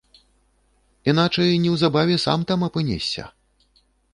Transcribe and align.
Іначай 1.13 1.53
неўзабаве 1.65 2.15
сам 2.27 2.39
там 2.53 2.59
апынешся. 2.69 3.23